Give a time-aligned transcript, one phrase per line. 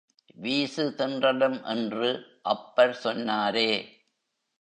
[0.35, 2.09] வீசு தென்றலும் என்று
[2.41, 3.69] அப்பர் சொன்னாரே!